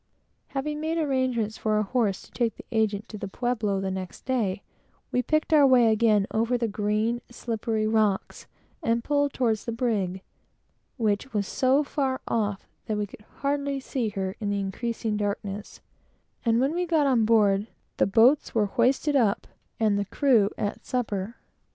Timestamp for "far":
11.83-12.19